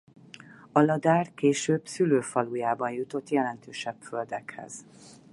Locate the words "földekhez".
4.01-4.85